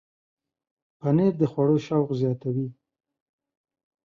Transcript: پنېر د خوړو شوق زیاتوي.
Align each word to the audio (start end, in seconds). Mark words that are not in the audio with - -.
پنېر 0.99 1.33
د 1.39 1.43
خوړو 1.51 1.77
شوق 1.87 2.09
زیاتوي. 2.21 2.67